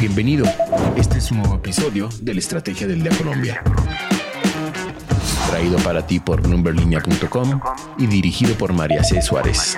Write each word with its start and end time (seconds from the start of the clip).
Bienvenido. 0.00 0.46
Este 0.96 1.18
es 1.18 1.30
un 1.30 1.40
nuevo 1.40 1.56
episodio 1.56 2.08
de 2.22 2.32
la 2.32 2.40
Estrategia 2.40 2.86
del 2.86 3.02
Día 3.02 3.12
Colombia. 3.18 3.62
Traído 5.50 5.76
para 5.80 6.06
ti 6.06 6.18
por 6.18 6.48
numberlinea.com 6.48 7.60
y 7.98 8.06
dirigido 8.06 8.54
por 8.54 8.72
María 8.72 9.04
C. 9.04 9.20
Suárez. 9.20 9.76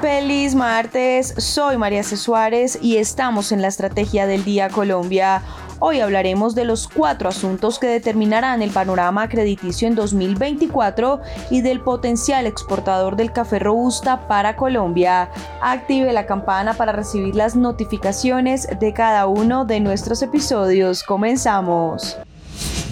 Feliz 0.00 0.54
martes, 0.54 1.34
soy 1.36 1.78
María 1.78 2.04
C. 2.04 2.16
Suárez 2.16 2.78
y 2.80 2.98
estamos 2.98 3.50
en 3.50 3.60
la 3.60 3.66
Estrategia 3.66 4.28
del 4.28 4.44
Día 4.44 4.68
Colombia. 4.68 5.42
Hoy 5.80 6.00
hablaremos 6.00 6.54
de 6.54 6.64
los 6.64 6.88
cuatro 6.88 7.28
asuntos 7.28 7.78
que 7.78 7.86
determinarán 7.86 8.62
el 8.62 8.70
panorama 8.70 9.28
crediticio 9.28 9.88
en 9.88 9.94
2024 9.94 11.20
y 11.50 11.62
del 11.62 11.80
potencial 11.80 12.46
exportador 12.46 13.16
del 13.16 13.32
café 13.32 13.58
robusta 13.58 14.28
para 14.28 14.56
Colombia. 14.56 15.30
Active 15.60 16.12
la 16.12 16.26
campana 16.26 16.74
para 16.74 16.92
recibir 16.92 17.34
las 17.34 17.56
notificaciones 17.56 18.68
de 18.78 18.92
cada 18.92 19.26
uno 19.26 19.64
de 19.64 19.80
nuestros 19.80 20.22
episodios. 20.22 21.02
Comenzamos. 21.02 22.16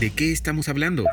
¿De 0.00 0.10
qué 0.10 0.33
estamos 0.33 0.69
hablando? 0.69 1.05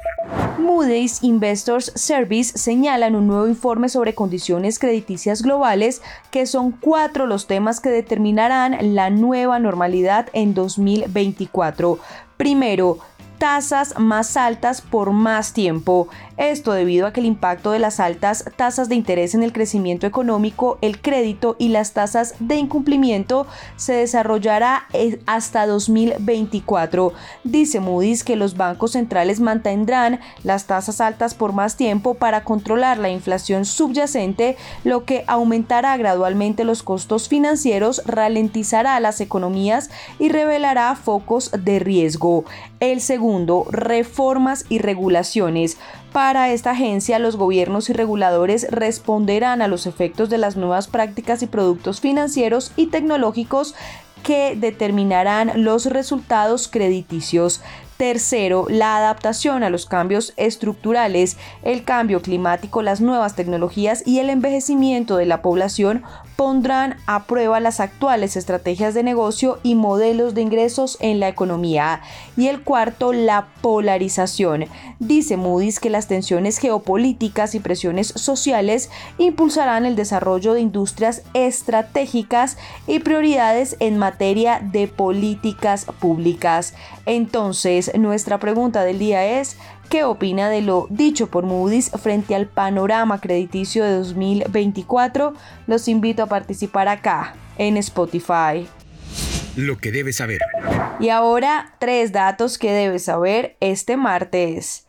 Moody's 0.57 1.23
Investors 1.23 1.91
Service 1.95 2.57
señalan 2.57 3.15
un 3.15 3.27
nuevo 3.27 3.47
informe 3.47 3.89
sobre 3.89 4.13
condiciones 4.13 4.77
crediticias 4.77 5.41
globales 5.41 6.01
que 6.31 6.45
son 6.45 6.71
cuatro 6.71 7.25
los 7.25 7.47
temas 7.47 7.79
que 7.79 7.89
determinarán 7.89 8.95
la 8.95 9.09
nueva 9.09 9.59
normalidad 9.59 10.27
en 10.33 10.53
2024. 10.53 11.99
Primero, 12.37 12.99
tasas 13.39 13.97
más 13.97 14.37
altas 14.37 14.81
por 14.81 15.11
más 15.11 15.53
tiempo. 15.53 16.09
Esto 16.37 16.73
debido 16.73 17.07
a 17.07 17.13
que 17.13 17.21
el 17.21 17.25
impacto 17.25 17.71
de 17.71 17.79
las 17.79 17.99
altas 17.99 18.45
tasas 18.55 18.87
de 18.87 18.95
interés 18.95 19.33
en 19.33 19.43
el 19.43 19.51
crecimiento 19.51 20.05
económico, 20.05 20.77
el 20.81 21.01
crédito 21.01 21.55
y 21.57 21.69
las 21.69 21.93
tasas 21.93 22.35
de 22.39 22.55
incumplimiento 22.55 23.47
se 23.75 23.93
desarrollará 23.93 24.83
eh, 24.93 25.19
hasta 25.25 25.65
2024. 25.67 27.13
Dice 27.43 27.79
Moody's 27.79 28.23
que 28.23 28.35
los 28.35 28.55
bancos 28.55 28.91
centrales 28.91 29.39
mantendrán 29.39 30.19
las 30.43 30.65
tasas 30.65 31.01
altas 31.01 31.33
por 31.33 31.53
más 31.53 31.75
tiempo 31.75 32.13
para 32.13 32.43
controlar 32.43 32.97
la 32.97 33.09
inflación 33.09 33.65
subyacente, 33.65 34.57
lo 34.83 35.05
que 35.05 35.23
aumentará 35.27 35.95
gradualmente 35.97 36.63
los 36.65 36.83
costos 36.83 37.29
financieros, 37.29 38.01
ralentizará 38.05 38.99
las 38.99 39.21
economías 39.21 39.89
y 40.19 40.29
revelará 40.29 40.95
focos 40.95 41.51
de 41.51 41.79
riesgo. 41.79 42.43
El 42.79 43.01
segundo, 43.01 43.28
reformas 43.69 44.65
y 44.69 44.79
regulaciones. 44.79 45.77
Para 46.11 46.51
esta 46.51 46.71
agencia, 46.71 47.19
los 47.19 47.35
gobiernos 47.35 47.89
y 47.89 47.93
reguladores 47.93 48.67
responderán 48.71 49.61
a 49.61 49.67
los 49.67 49.85
efectos 49.85 50.29
de 50.29 50.37
las 50.37 50.55
nuevas 50.55 50.87
prácticas 50.87 51.43
y 51.43 51.47
productos 51.47 52.01
financieros 52.01 52.71
y 52.75 52.87
tecnológicos 52.87 53.75
que 54.23 54.55
determinarán 54.55 55.63
los 55.63 55.85
resultados 55.85 56.67
crediticios. 56.67 57.61
Tercero, 57.97 58.65
la 58.69 58.97
adaptación 58.97 59.61
a 59.61 59.69
los 59.69 59.85
cambios 59.85 60.33
estructurales, 60.37 61.37
el 61.63 61.83
cambio 61.83 62.21
climático, 62.21 62.81
las 62.81 63.01
nuevas 63.01 63.35
tecnologías 63.35 64.07
y 64.07 64.19
el 64.19 64.29
envejecimiento 64.29 65.17
de 65.17 65.25
la 65.25 65.41
población 65.41 66.03
pondrán 66.39 66.95
a 67.05 67.25
prueba 67.25 67.59
las 67.59 67.81
actuales 67.81 68.37
estrategias 68.37 68.93
de 68.93 69.03
negocio 69.03 69.59
y 69.61 69.75
modelos 69.75 70.33
de 70.33 70.41
ingresos 70.41 70.95
en 71.01 71.19
la 71.19 71.27
economía. 71.27 71.99
Y 72.37 72.47
el 72.47 72.61
cuarto, 72.63 73.11
la 73.11 73.49
polarización. 73.59 74.63
Dice 74.99 75.35
Moody's 75.35 75.81
que 75.81 75.89
las 75.89 76.07
tensiones 76.07 76.57
geopolíticas 76.59 77.55
y 77.55 77.59
presiones 77.59 78.13
sociales 78.15 78.89
impulsarán 79.17 79.85
el 79.85 79.97
desarrollo 79.97 80.53
de 80.53 80.61
industrias 80.61 81.23
estratégicas 81.33 82.57
y 82.87 82.99
prioridades 82.99 83.75
en 83.81 83.97
materia 83.97 84.61
de 84.63 84.87
políticas 84.87 85.87
públicas. 85.99 86.73
Entonces, 87.05 87.91
nuestra 87.99 88.39
pregunta 88.39 88.85
del 88.85 88.97
día 88.97 89.41
es, 89.41 89.57
¿qué 89.89 90.03
opina 90.03 90.49
de 90.49 90.61
lo 90.61 90.87
dicho 90.89 91.27
por 91.27 91.45
Moody's 91.45 91.91
frente 91.91 92.35
al 92.35 92.47
panorama 92.47 93.19
crediticio 93.19 93.83
de 93.83 93.91
2024? 93.93 95.33
Los 95.67 95.87
invito 95.87 96.23
a 96.23 96.27
participar 96.27 96.87
acá, 96.87 97.35
en 97.57 97.75
Spotify. 97.77 98.67
Lo 99.55 99.77
que 99.77 99.91
debes 99.91 100.17
saber. 100.17 100.39
Y 100.99 101.09
ahora, 101.09 101.73
tres 101.79 102.11
datos 102.11 102.59
que 102.59 102.71
debes 102.71 103.05
saber 103.05 103.55
este 103.59 103.97
martes. 103.97 104.85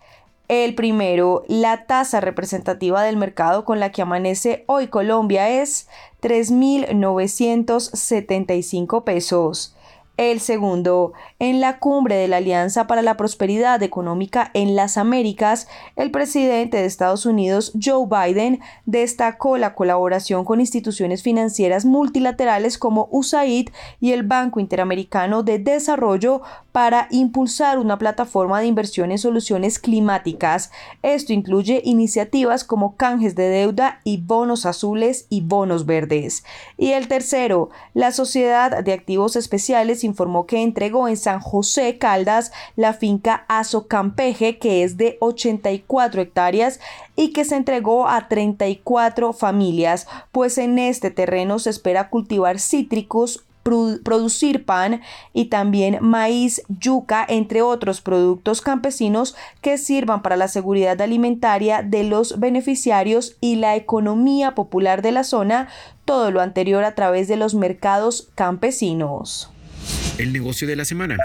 El 0.48 0.74
primero, 0.74 1.44
la 1.48 1.86
tasa 1.86 2.20
representativa 2.20 3.02
del 3.02 3.16
mercado 3.16 3.64
con 3.64 3.80
la 3.80 3.90
que 3.92 4.02
amanece 4.02 4.64
hoy 4.66 4.88
Colombia 4.88 5.48
es 5.48 5.88
3.975 6.22 9.04
pesos. 9.04 9.74
El 10.20 10.40
segundo, 10.40 11.14
en 11.38 11.62
la 11.62 11.78
cumbre 11.78 12.14
de 12.14 12.28
la 12.28 12.36
Alianza 12.36 12.86
para 12.86 13.00
la 13.00 13.16
Prosperidad 13.16 13.82
Económica 13.82 14.50
en 14.52 14.76
las 14.76 14.98
Américas, 14.98 15.66
el 15.96 16.10
presidente 16.10 16.76
de 16.76 16.84
Estados 16.84 17.24
Unidos, 17.24 17.72
Joe 17.82 18.06
Biden, 18.06 18.60
destacó 18.84 19.56
la 19.56 19.74
colaboración 19.74 20.44
con 20.44 20.60
instituciones 20.60 21.22
financieras 21.22 21.86
multilaterales 21.86 22.76
como 22.76 23.08
USAID 23.10 23.70
y 23.98 24.12
el 24.12 24.22
Banco 24.22 24.60
Interamericano 24.60 25.42
de 25.42 25.58
Desarrollo 25.58 26.42
para 26.70 27.08
impulsar 27.10 27.78
una 27.78 27.96
plataforma 27.96 28.60
de 28.60 28.66
inversión 28.66 29.12
en 29.12 29.18
soluciones 29.18 29.78
climáticas. 29.78 30.70
Esto 31.02 31.32
incluye 31.32 31.80
iniciativas 31.82 32.64
como 32.64 32.94
canjes 32.96 33.34
de 33.36 33.48
deuda 33.48 34.00
y 34.04 34.18
bonos 34.18 34.66
azules 34.66 35.24
y 35.30 35.40
bonos 35.40 35.86
verdes. 35.86 36.44
Y 36.76 36.90
el 36.90 37.08
tercero, 37.08 37.70
la 37.94 38.12
Sociedad 38.12 38.84
de 38.84 38.92
Activos 38.92 39.34
Especiales 39.34 40.04
informó 40.10 40.46
que 40.46 40.62
entregó 40.62 41.08
en 41.08 41.16
San 41.16 41.40
José 41.40 41.98
Caldas 41.98 42.52
la 42.76 42.92
finca 42.92 43.44
Aso 43.48 43.86
Campeje, 43.88 44.58
que 44.58 44.82
es 44.82 44.96
de 44.96 45.16
84 45.20 46.20
hectáreas 46.22 46.80
y 47.16 47.32
que 47.32 47.44
se 47.44 47.56
entregó 47.56 48.08
a 48.08 48.28
34 48.28 49.32
familias, 49.32 50.06
pues 50.32 50.58
en 50.58 50.78
este 50.78 51.10
terreno 51.10 51.58
se 51.58 51.70
espera 51.70 52.10
cultivar 52.10 52.58
cítricos, 52.58 53.44
producir 53.62 54.64
pan 54.64 55.02
y 55.32 55.46
también 55.46 55.98
maíz, 56.00 56.62
yuca, 56.68 57.24
entre 57.28 57.62
otros 57.62 58.00
productos 58.00 58.62
campesinos 58.62 59.36
que 59.60 59.78
sirvan 59.78 60.22
para 60.22 60.36
la 60.36 60.48
seguridad 60.48 61.00
alimentaria 61.00 61.82
de 61.82 62.04
los 62.04 62.40
beneficiarios 62.40 63.36
y 63.40 63.56
la 63.56 63.76
economía 63.76 64.54
popular 64.54 65.02
de 65.02 65.12
la 65.12 65.24
zona, 65.24 65.68
todo 66.04 66.30
lo 66.30 66.40
anterior 66.40 66.84
a 66.84 66.94
través 66.94 67.28
de 67.28 67.36
los 67.36 67.54
mercados 67.54 68.28
campesinos. 68.34 69.50
El 70.18 70.32
negocio 70.32 70.66
de 70.66 70.76
la 70.76 70.84
semana. 70.84 71.16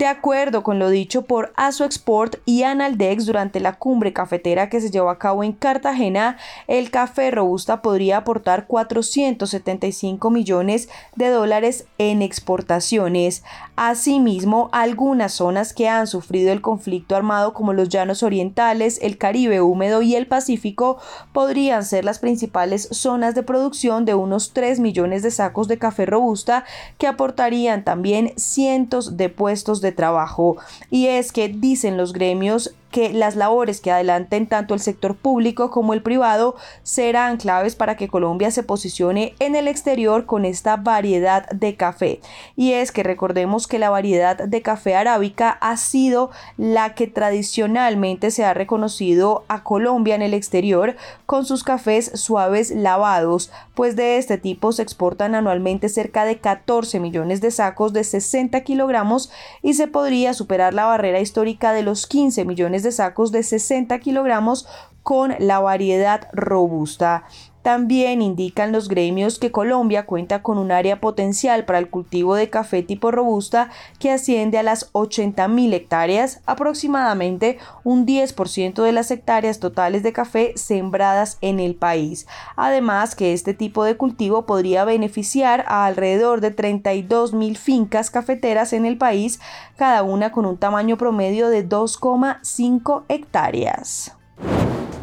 De 0.00 0.06
acuerdo 0.06 0.62
con 0.62 0.78
lo 0.78 0.88
dicho 0.88 1.26
por 1.26 1.52
Aso 1.56 1.84
Export 1.84 2.36
y 2.46 2.62
Analdex 2.62 3.26
durante 3.26 3.60
la 3.60 3.74
cumbre 3.74 4.14
cafetera 4.14 4.70
que 4.70 4.80
se 4.80 4.90
llevó 4.90 5.10
a 5.10 5.18
cabo 5.18 5.44
en 5.44 5.52
Cartagena, 5.52 6.38
el 6.68 6.90
café 6.90 7.30
robusta 7.30 7.82
podría 7.82 8.16
aportar 8.16 8.66
475 8.66 10.30
millones 10.30 10.88
de 11.16 11.28
dólares 11.28 11.84
en 11.98 12.22
exportaciones. 12.22 13.44
Asimismo, 13.76 14.70
algunas 14.72 15.34
zonas 15.34 15.74
que 15.74 15.86
han 15.86 16.06
sufrido 16.06 16.50
el 16.50 16.62
conflicto 16.62 17.14
armado 17.14 17.52
como 17.52 17.74
los 17.74 17.90
llanos 17.90 18.22
orientales, 18.22 18.98
el 19.02 19.18
Caribe 19.18 19.60
húmedo 19.60 20.00
y 20.00 20.14
el 20.14 20.26
Pacífico 20.26 20.96
podrían 21.34 21.84
ser 21.84 22.06
las 22.06 22.20
principales 22.20 22.88
zonas 22.90 23.34
de 23.34 23.42
producción 23.42 24.06
de 24.06 24.14
unos 24.14 24.54
3 24.54 24.80
millones 24.80 25.22
de 25.22 25.30
sacos 25.30 25.68
de 25.68 25.76
café 25.76 26.06
robusta 26.06 26.64
que 26.96 27.06
aportarían 27.06 27.84
también 27.84 28.32
cientos 28.38 29.18
de 29.18 29.28
puestos 29.28 29.82
de 29.82 29.89
trabajo. 29.92 30.56
Y 30.90 31.06
es 31.06 31.32
que 31.32 31.48
dicen 31.48 31.96
los 31.96 32.12
gremios 32.12 32.74
que 32.90 33.12
las 33.12 33.36
labores 33.36 33.80
que 33.80 33.90
adelanten 33.90 34.46
tanto 34.46 34.74
el 34.74 34.80
sector 34.80 35.16
público 35.16 35.70
como 35.70 35.94
el 35.94 36.02
privado 36.02 36.56
serán 36.82 37.36
claves 37.36 37.76
para 37.76 37.96
que 37.96 38.08
Colombia 38.08 38.50
se 38.50 38.62
posicione 38.62 39.34
en 39.38 39.54
el 39.54 39.68
exterior 39.68 40.26
con 40.26 40.44
esta 40.44 40.76
variedad 40.76 41.48
de 41.50 41.76
café. 41.76 42.20
Y 42.56 42.72
es 42.72 42.92
que 42.92 43.02
recordemos 43.02 43.66
que 43.66 43.78
la 43.78 43.90
variedad 43.90 44.36
de 44.36 44.62
café 44.62 44.96
arábica 44.96 45.50
ha 45.50 45.76
sido 45.76 46.30
la 46.56 46.94
que 46.94 47.06
tradicionalmente 47.06 48.30
se 48.30 48.44
ha 48.44 48.54
reconocido 48.54 49.44
a 49.48 49.62
Colombia 49.62 50.14
en 50.14 50.22
el 50.22 50.34
exterior 50.34 50.96
con 51.26 51.44
sus 51.44 51.64
cafés 51.64 52.10
suaves 52.14 52.70
lavados, 52.70 53.50
pues 53.74 53.96
de 53.96 54.18
este 54.18 54.38
tipo 54.38 54.72
se 54.72 54.82
exportan 54.82 55.34
anualmente 55.34 55.88
cerca 55.88 56.24
de 56.24 56.38
14 56.38 57.00
millones 57.00 57.40
de 57.40 57.50
sacos 57.50 57.92
de 57.92 58.04
60 58.04 58.60
kilogramos 58.62 59.30
y 59.62 59.74
se 59.74 59.86
podría 59.86 60.34
superar 60.34 60.74
la 60.74 60.86
barrera 60.86 61.20
histórica 61.20 61.72
de 61.72 61.82
los 61.82 62.06
15 62.06 62.44
millones 62.44 62.79
de 62.82 62.92
sacos 62.92 63.32
de 63.32 63.42
60 63.42 63.98
kilogramos 63.98 64.66
con 65.02 65.34
la 65.38 65.60
variedad 65.60 66.28
robusta. 66.32 67.24
También 67.70 68.20
indican 68.20 68.72
los 68.72 68.88
gremios 68.88 69.38
que 69.38 69.52
Colombia 69.52 70.04
cuenta 70.04 70.42
con 70.42 70.58
un 70.58 70.72
área 70.72 71.00
potencial 71.00 71.64
para 71.66 71.78
el 71.78 71.88
cultivo 71.88 72.34
de 72.34 72.50
café 72.50 72.82
tipo 72.82 73.12
robusta 73.12 73.70
que 74.00 74.10
asciende 74.10 74.58
a 74.58 74.64
las 74.64 74.92
80.000 74.92 75.72
hectáreas, 75.72 76.40
aproximadamente 76.46 77.58
un 77.84 78.06
10% 78.06 78.82
de 78.82 78.90
las 78.90 79.12
hectáreas 79.12 79.60
totales 79.60 80.02
de 80.02 80.12
café 80.12 80.52
sembradas 80.56 81.38
en 81.42 81.60
el 81.60 81.76
país. 81.76 82.26
Además 82.56 83.14
que 83.14 83.32
este 83.32 83.54
tipo 83.54 83.84
de 83.84 83.96
cultivo 83.96 84.46
podría 84.46 84.84
beneficiar 84.84 85.64
a 85.68 85.86
alrededor 85.86 86.40
de 86.40 86.56
32.000 86.56 87.56
fincas 87.56 88.10
cafeteras 88.10 88.72
en 88.72 88.84
el 88.84 88.98
país, 88.98 89.38
cada 89.76 90.02
una 90.02 90.32
con 90.32 90.44
un 90.44 90.58
tamaño 90.58 90.98
promedio 90.98 91.48
de 91.50 91.68
2,5 91.68 93.04
hectáreas. 93.08 94.16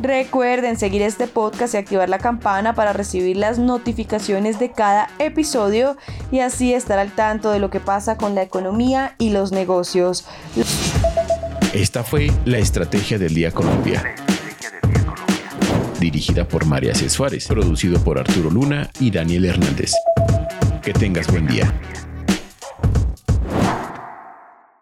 Recuerden 0.01 0.77
seguir 0.77 1.01
este 1.01 1.27
podcast 1.27 1.73
y 1.73 1.77
activar 1.77 2.07
la 2.07 2.19
campana 2.19 2.75
para 2.75 2.93
recibir 2.93 3.37
las 3.37 3.57
notificaciones 3.57 4.59
de 4.59 4.71
cada 4.71 5.09
episodio 5.17 5.97
y 6.31 6.39
así 6.39 6.73
estar 6.73 6.99
al 6.99 7.11
tanto 7.11 7.49
de 7.51 7.59
lo 7.59 7.71
que 7.71 7.79
pasa 7.79 8.15
con 8.15 8.35
la 8.35 8.43
economía 8.43 9.15
y 9.17 9.31
los 9.31 9.51
negocios. 9.51 10.25
Esta 11.73 12.03
fue 12.03 12.31
la 12.45 12.59
Estrategia 12.59 13.17
del 13.17 13.33
Día 13.33 13.51
Colombia. 13.51 14.03
Dirigida 15.99 16.47
por 16.47 16.65
María 16.65 16.93
C. 16.93 17.09
Suárez, 17.09 17.47
producido 17.47 17.99
por 18.03 18.19
Arturo 18.19 18.51
Luna 18.51 18.91
y 18.99 19.09
Daniel 19.09 19.45
Hernández. 19.45 19.93
Que 20.83 20.93
tengas 20.93 21.27
buen 21.27 21.47
día. 21.47 21.73